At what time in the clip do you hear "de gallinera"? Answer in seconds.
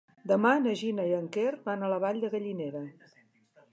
2.25-2.83